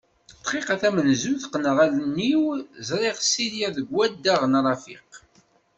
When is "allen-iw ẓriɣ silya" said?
1.85-3.69